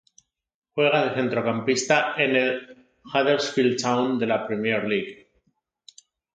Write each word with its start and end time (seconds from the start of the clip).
Juega 0.77 1.01
de 1.03 1.11
centrocampista 1.17 1.99
en 2.25 2.35
el 2.35 2.89
Huddersfield 3.13 3.79
Town 3.83 4.17
de 4.17 4.25
la 4.25 4.47
Premier 4.47 4.83
League. 4.89 5.27